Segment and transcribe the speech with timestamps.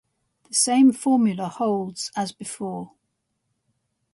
[0.47, 2.93] The same formula holds as before.